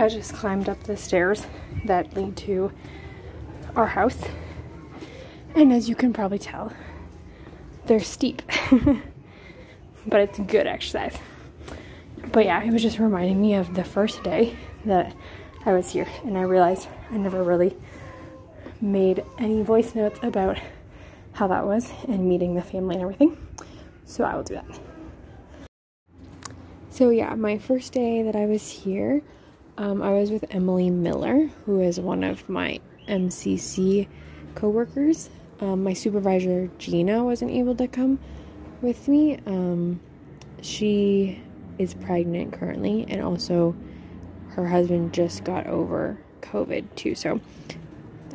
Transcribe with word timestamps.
I 0.00 0.08
just 0.08 0.32
climbed 0.32 0.70
up 0.70 0.82
the 0.84 0.96
stairs 0.96 1.46
that 1.84 2.14
lead 2.14 2.34
to 2.38 2.72
our 3.76 3.86
house. 3.86 4.18
And 5.54 5.70
as 5.74 5.90
you 5.90 5.94
can 5.94 6.14
probably 6.14 6.38
tell, 6.38 6.72
they're 7.84 8.00
steep. 8.00 8.40
but 10.06 10.20
it's 10.20 10.38
good 10.38 10.66
exercise. 10.66 11.18
But 12.32 12.46
yeah, 12.46 12.62
it 12.62 12.72
was 12.72 12.80
just 12.80 12.98
reminding 12.98 13.42
me 13.42 13.54
of 13.54 13.74
the 13.74 13.84
first 13.84 14.22
day 14.22 14.56
that 14.86 15.14
I 15.66 15.74
was 15.74 15.92
here 15.92 16.08
and 16.24 16.38
I 16.38 16.42
realized 16.42 16.88
I 17.10 17.18
never 17.18 17.44
really 17.44 17.76
made 18.80 19.22
any 19.36 19.62
voice 19.62 19.94
notes 19.94 20.18
about 20.22 20.58
how 21.32 21.46
that 21.48 21.66
was 21.66 21.92
and 22.08 22.26
meeting 22.26 22.54
the 22.54 22.62
family 22.62 22.94
and 22.94 23.02
everything. 23.02 23.36
So 24.06 24.24
I 24.24 24.34
will 24.34 24.44
do 24.44 24.54
that. 24.54 24.80
So 26.88 27.10
yeah, 27.10 27.34
my 27.34 27.58
first 27.58 27.92
day 27.92 28.22
that 28.22 28.34
I 28.34 28.46
was 28.46 28.66
here, 28.70 29.22
um, 29.80 30.02
I 30.02 30.10
was 30.10 30.30
with 30.30 30.44
Emily 30.50 30.90
Miller, 30.90 31.48
who 31.64 31.80
is 31.80 31.98
one 31.98 32.22
of 32.22 32.46
my 32.50 32.78
MCC 33.08 34.06
coworkers. 34.54 35.30
Um, 35.58 35.82
my 35.82 35.94
supervisor 35.94 36.70
Gina 36.76 37.24
wasn't 37.24 37.52
able 37.52 37.74
to 37.76 37.88
come 37.88 38.18
with 38.82 39.08
me. 39.08 39.38
Um, 39.46 39.98
she 40.60 41.40
is 41.78 41.94
pregnant 41.94 42.52
currently, 42.52 43.06
and 43.08 43.22
also 43.22 43.74
her 44.48 44.68
husband 44.68 45.14
just 45.14 45.44
got 45.44 45.66
over 45.66 46.18
COVID 46.42 46.94
too. 46.94 47.14
So 47.14 47.40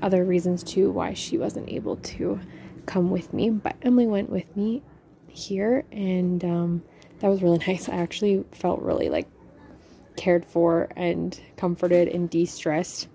other 0.00 0.24
reasons 0.24 0.62
too 0.62 0.92
why 0.92 1.12
she 1.12 1.38
wasn't 1.38 1.68
able 1.68 1.96
to 1.96 2.38
come 2.86 3.10
with 3.10 3.34
me. 3.34 3.50
But 3.50 3.74
Emily 3.82 4.06
went 4.06 4.30
with 4.30 4.56
me 4.56 4.80
here, 5.26 5.84
and 5.90 6.44
um, 6.44 6.82
that 7.18 7.26
was 7.26 7.42
really 7.42 7.58
nice. 7.66 7.88
I 7.88 7.96
actually 7.96 8.44
felt 8.52 8.80
really 8.80 9.08
like 9.08 9.26
cared 10.16 10.44
for 10.44 10.88
and 10.96 11.40
comforted 11.56 12.08
and 12.08 12.28
de 12.30 12.44
stressed 12.44 13.08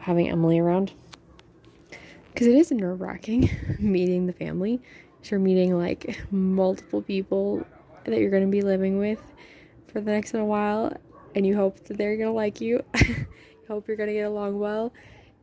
having 0.00 0.30
Emily 0.30 0.58
around. 0.58 0.92
Because 2.32 2.46
it 2.46 2.56
is 2.56 2.70
nerve 2.70 3.00
wracking 3.00 3.50
meeting 3.78 4.26
the 4.26 4.32
family. 4.32 4.80
You're 5.24 5.40
meeting 5.40 5.78
like 5.78 6.20
multiple 6.32 7.02
people 7.02 7.64
that 8.04 8.18
you're 8.18 8.30
going 8.30 8.44
to 8.44 8.50
be 8.50 8.62
living 8.62 8.98
with 8.98 9.22
for 9.86 10.00
the 10.00 10.10
next 10.10 10.32
little 10.32 10.48
while, 10.48 10.96
and 11.34 11.46
you 11.46 11.54
hope 11.54 11.84
that 11.84 11.96
they're 11.96 12.16
going 12.16 12.28
to 12.28 12.34
like 12.34 12.60
you. 12.60 12.82
you 12.96 13.26
hope 13.68 13.86
you're 13.86 13.96
going 13.96 14.08
to 14.08 14.14
get 14.14 14.26
along 14.26 14.58
well, 14.58 14.92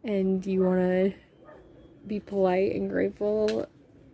and 0.04 0.46
you 0.46 0.64
want 0.64 0.80
to 0.80 1.14
be 2.08 2.20
polite 2.20 2.76
and 2.76 2.90
grateful 2.90 3.68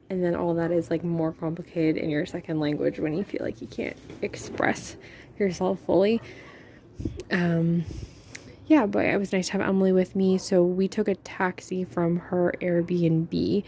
and 0.10 0.24
then 0.24 0.36
all 0.36 0.54
that 0.54 0.72
is 0.72 0.92
like 0.92 1.04
more 1.04 1.32
complicated 1.32 1.98
in 1.98 2.10
your 2.10 2.26
second 2.26 2.60
language 2.60 3.00
when 3.00 3.14
you 3.14 3.24
feel 3.24 3.42
like 3.44 3.62
you 3.62 3.68
can't 3.68 3.98
express 4.22 4.98
yourself 5.40 5.80
fully 5.86 6.22
um 7.32 7.84
yeah 8.68 8.86
but 8.86 9.06
it 9.06 9.20
was 9.20 9.34
nice 9.34 9.48
to 9.48 9.54
have 9.54 9.62
emily 9.62 9.92
with 9.92 10.16
me. 10.16 10.38
So 10.38 10.64
we 10.64 10.88
took 10.88 11.08
a 11.08 11.16
taxi 11.16 11.84
from 11.84 12.18
her 12.18 12.54
airbnb 12.62 13.64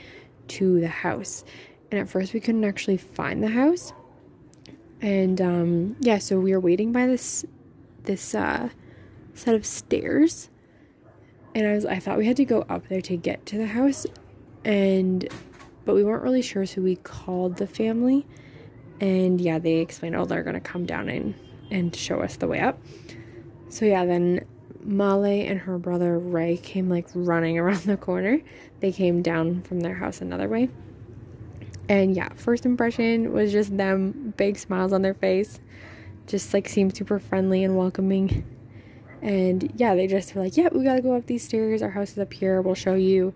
to 0.47 0.80
the 0.80 0.88
house. 0.88 1.44
And 1.92 2.00
at 2.00 2.09
first 2.09 2.33
we 2.33 2.39
couldn't 2.39 2.64
actually 2.64 2.98
find 2.98 3.44
the 3.44 3.50
house. 3.50 3.94
And 5.02 5.39
um 5.42 5.95
yeah 6.00 6.17
so 6.17 6.39
we 6.39 6.52
were 6.53 6.59
waiting 6.59 6.92
by 6.92 7.08
this 7.08 7.45
this 8.03 8.33
uh 8.36 8.70
set 9.33 9.55
of 9.55 9.66
stairs. 9.66 10.50
And 11.53 11.67
i 11.67 11.73
was 11.73 11.86
i 11.86 12.00
thought 12.00 12.17
we 12.17 12.28
had 12.28 12.38
to 12.38 12.45
go 12.45 12.61
up 12.70 12.88
there 12.88 13.02
to 13.02 13.17
get 13.17 13.45
to 13.48 13.58
the 13.58 13.67
house. 13.67 14.05
And 14.66 15.28
but 15.88 15.95
we 15.95 16.03
weren't 16.03 16.22
really 16.22 16.42
sure, 16.42 16.66
so 16.66 16.81
we 16.81 16.98
called 16.98 17.55
the 17.55 17.66
family. 17.66 18.28
And 19.00 19.39
yeah, 19.39 19.58
they 19.58 19.75
explained, 19.75 20.17
oh, 20.17 20.25
they're 20.25 20.44
gonna 20.44 20.59
come 20.59 20.86
down 20.86 21.08
and, 21.08 21.33
and 21.72 21.96
show 21.96 22.20
us 22.22 22.38
the 22.38 22.48
way 22.48 22.60
up. 22.60 22.80
So 23.70 23.86
yeah, 23.86 24.06
then 24.06 24.46
Male 24.82 25.26
and 25.26 25.60
her 25.60 25.78
brother 25.78 26.17
Ray 26.17 26.58
came 26.58 26.89
like 26.89 27.08
running 27.14 27.58
around 27.60 27.83
the 27.83 27.98
corner. 27.98 28.42
They 28.80 28.92
came 28.92 29.22
down 29.22 29.61
from 29.64 29.82
their 29.82 29.95
house 29.95 30.22
another 30.22 30.48
way. 30.48 30.70
And 31.89 32.16
yeah, 32.16 32.30
first 32.36 32.66
impression 32.66 33.32
was 33.32 33.52
just 33.52 33.76
them, 33.77 34.33
big 34.36 34.58
smiles 34.58 34.92
on 34.92 35.02
their 35.02 35.14
face, 35.14 35.60
just 36.26 36.54
like 36.54 36.67
seemed 36.67 36.95
super 36.98 37.17
friendly 37.17 37.64
and 37.64 37.77
welcoming. 37.77 38.45
And 39.22 39.72
yeah, 39.76 39.95
they 39.95 40.08
just 40.08 40.36
were 40.36 40.44
like, 40.44 40.58
yeah, 40.58 40.70
we 40.72 40.83
gotta 40.83 41.02
go 41.02 41.16
up 41.16 41.26
these 41.26 41.44
stairs. 41.44 41.82
Our 41.82 41.89
house 41.89 42.11
is 42.11 42.20
up 42.20 42.33
here. 42.33 42.61
We'll 42.61 42.76
show 42.76 42.95
you 42.95 43.33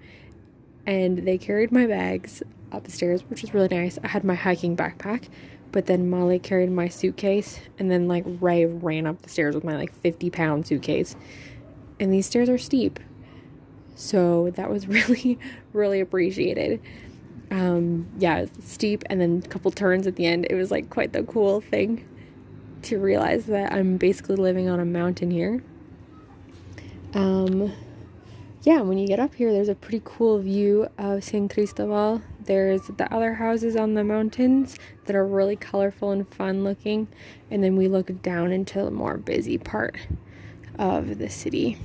and 0.86 1.20
they 1.20 1.38
carried 1.38 1.72
my 1.72 1.86
bags 1.86 2.44
upstairs, 2.72 3.24
which 3.30 3.42
was 3.42 3.54
really 3.54 3.68
nice. 3.68 3.98
I 4.04 4.08
had 4.08 4.24
my 4.24 4.36
hiking 4.36 4.76
backpack, 4.76 5.28
but 5.72 5.86
then 5.86 6.10
Molly 6.10 6.40
carried 6.40 6.72
my 6.72 6.88
suitcase, 6.88 7.60
and 7.80 7.90
then 7.90 8.08
like 8.08 8.24
Ray 8.26 8.66
ran 8.66 9.08
up 9.08 9.22
the 9.22 9.30
stairs 9.30 9.56
with 9.56 9.64
my 9.64 9.76
like 9.76 9.94
50 9.94 10.30
pound 10.30 10.68
suitcase. 10.68 11.16
And 12.00 12.12
these 12.12 12.26
stairs 12.26 12.50
are 12.50 12.58
steep, 12.58 13.00
so 13.96 14.52
that 14.56 14.70
was 14.70 14.88
really, 14.88 15.38
really 15.74 16.00
appreciated. 16.00 16.82
Um, 17.52 18.08
yeah, 18.18 18.46
steep, 18.62 19.04
and 19.08 19.20
then 19.20 19.44
a 19.46 19.48
couple 19.48 19.72
turns 19.72 20.08
at 20.08 20.16
the 20.16 20.26
end. 20.26 20.48
It 20.50 20.56
was 20.56 20.72
like 20.72 20.90
quite 20.90 21.14
the 21.14 21.24
cool 21.24 21.62
thing 21.62 22.08
to 22.84 22.98
realize 22.98 23.46
that 23.46 23.74
I'm 23.74 23.98
basically 23.98 24.38
living 24.38 24.70
on 24.70 24.80
a 24.80 24.86
mountain 24.86 25.30
here. 25.30 25.62
Um, 27.14 27.74
yeah, 28.64 28.82
when 28.82 28.98
you 28.98 29.08
get 29.08 29.20
up 29.20 29.36
here, 29.36 29.52
there's 29.52 29.70
a 29.70 29.76
pretty 29.76 30.02
cool 30.04 30.40
view 30.40 30.88
of 30.98 31.24
San 31.24 31.50
Cristobal. 31.50 32.22
There's 32.46 32.84
the 32.88 33.14
other 33.14 33.36
houses 33.36 33.76
on 33.76 33.94
the 33.94 34.04
mountains 34.04 34.78
that 35.06 35.16
are 35.16 35.26
really 35.26 35.56
colorful 35.56 36.12
and 36.12 36.28
fun 36.34 36.64
looking. 36.64 37.08
And 37.50 37.64
then 37.64 37.76
we 37.76 37.88
look 37.88 38.22
down 38.22 38.52
into 38.52 38.84
the 38.84 38.92
more 38.92 39.18
busy 39.18 39.58
part 39.58 39.98
of 40.80 41.18
the 41.18 41.30
city. 41.30 41.78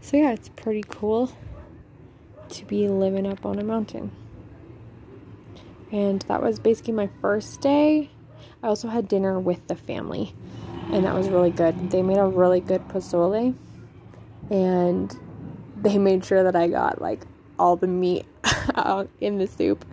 So, 0.00 0.16
yeah, 0.16 0.32
it's 0.32 0.48
pretty 0.48 0.84
cool 0.86 1.36
to 2.50 2.64
be 2.64 2.88
living 2.88 3.26
up 3.26 3.46
on 3.46 3.58
a 3.58 3.64
mountain. 3.64 4.10
And 5.92 6.22
that 6.22 6.42
was 6.42 6.58
basically 6.58 6.94
my 6.94 7.08
first 7.20 7.60
day. 7.60 8.10
I 8.62 8.66
also 8.66 8.88
had 8.88 9.08
dinner 9.08 9.38
with 9.38 9.66
the 9.68 9.76
family, 9.76 10.34
and 10.90 11.04
that 11.04 11.14
was 11.14 11.28
really 11.28 11.50
good. 11.50 11.90
They 11.90 12.02
made 12.02 12.18
a 12.18 12.26
really 12.26 12.60
good 12.60 12.86
pozole. 12.88 13.54
And 14.50 15.18
they 15.76 15.98
made 15.98 16.24
sure 16.24 16.42
that 16.42 16.56
I 16.56 16.68
got 16.68 17.00
like 17.00 17.22
all 17.58 17.76
the 17.76 17.86
meat 17.86 18.26
in 19.20 19.38
the 19.38 19.46
soup. 19.46 19.84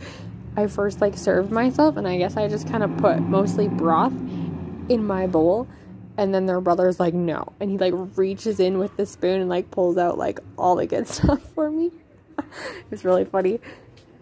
I 0.55 0.67
first 0.67 0.99
like 1.01 1.17
served 1.17 1.51
myself 1.51 1.97
and 1.97 2.07
I 2.07 2.17
guess 2.17 2.35
I 2.35 2.47
just 2.47 2.67
kind 2.67 2.83
of 2.83 2.95
put 2.97 3.19
mostly 3.21 3.67
broth 3.67 4.13
in 4.89 5.05
my 5.05 5.27
bowl 5.27 5.67
and 6.17 6.33
then 6.33 6.45
their 6.45 6.59
brother's 6.59 6.99
like 6.99 7.13
no 7.13 7.53
and 7.61 7.71
he 7.71 7.77
like 7.77 7.93
reaches 8.17 8.59
in 8.59 8.77
with 8.77 8.95
the 8.97 9.05
spoon 9.05 9.39
and 9.39 9.49
like 9.49 9.71
pulls 9.71 9.97
out 9.97 10.17
like 10.17 10.39
all 10.57 10.75
the 10.75 10.85
good 10.85 11.07
stuff 11.15 11.41
for 11.53 11.71
me. 11.71 11.91
it's 12.91 13.05
really 13.05 13.25
funny. 13.25 13.59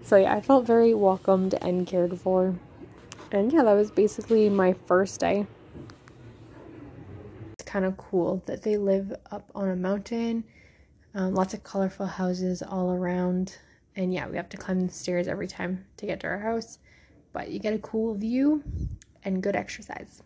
So 0.04 0.18
yeah, 0.18 0.36
I 0.36 0.42
felt 0.42 0.66
very 0.66 0.94
welcomed 0.94 1.56
and 1.62 1.86
cared 1.86 2.20
for. 2.20 2.56
And 3.32 3.52
yeah, 3.52 3.64
that 3.64 3.74
was 3.74 3.92
basically 3.92 4.50
my 4.50 4.74
first 4.88 5.20
day. 5.20 5.46
It's 7.54 7.70
kind 7.70 7.86
of 7.86 7.98
cool 7.98 8.42
that 8.46 8.64
they 8.64 8.78
live 8.78 9.14
up 9.32 9.50
on 9.54 9.70
a 9.70 9.76
mountain 9.76 10.44
um, 11.16 11.34
lots 11.34 11.54
of 11.54 11.64
colorful 11.64 12.06
houses 12.06 12.62
all 12.62 12.92
around. 12.92 13.58
And 14.00 14.14
yeah, 14.14 14.30
we 14.30 14.38
have 14.38 14.48
to 14.50 14.58
climb 14.58 14.88
the 14.88 14.94
stairs 14.94 15.28
every 15.28 15.48
time 15.48 15.86
to 15.98 16.06
get 16.06 16.22
to 16.22 16.28
our 16.28 16.40
house. 16.40 16.80
But 17.34 17.52
you 17.52 17.60
get 17.60 17.74
a 17.74 17.80
cool 17.80 18.16
view 18.16 18.64
and 19.26 19.44
good 19.44 19.58
exercise. 19.58 20.24